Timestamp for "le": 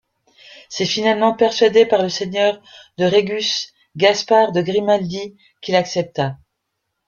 2.01-2.09